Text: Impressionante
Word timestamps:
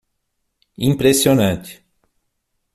Impressionante 0.89 1.85